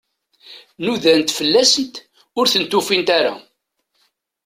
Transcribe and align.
Nudant 0.85 1.29
fell-asent, 1.37 1.95
ur 2.39 2.45
tent-ufint 2.51 3.09
ara. 3.19 3.33